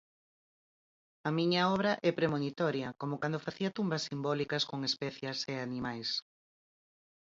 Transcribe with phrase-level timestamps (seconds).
[1.27, 6.09] A miña obra é premonitoria, como cando facía tumbas simbólicas con especias e animais.